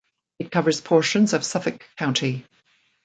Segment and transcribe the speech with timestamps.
[0.39, 2.43] It covers portions of Suffolk county.